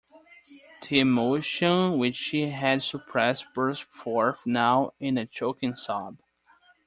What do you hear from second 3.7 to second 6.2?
forth now in a choking sob.